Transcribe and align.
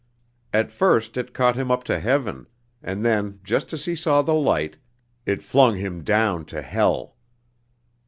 At 0.51 0.71
first, 0.71 1.15
it 1.15 1.31
caught 1.31 1.55
him 1.55 1.69
up 1.69 1.83
to 1.83 1.99
heaven, 1.99 2.47
and 2.81 3.05
then 3.05 3.39
just 3.43 3.71
as 3.71 3.85
he 3.85 3.95
saw 3.95 4.23
the 4.23 4.33
light, 4.33 4.77
it 5.27 5.43
flung 5.43 5.75
him 5.77 6.03
down 6.03 6.43
to 6.45 6.63
hell. 6.63 7.17